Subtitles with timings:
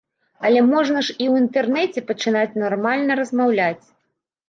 [0.47, 3.83] Але можна ж і ў інтэрнэце пачынаць нармальна размаўляць.